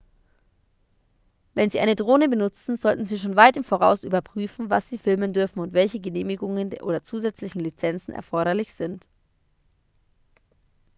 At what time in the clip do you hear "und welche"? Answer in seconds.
5.59-5.99